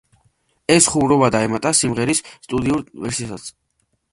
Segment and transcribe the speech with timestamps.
[0.75, 3.47] ეს ხუმრობა დაემატა სიმღერის სტუდიურ ვერსიასაც.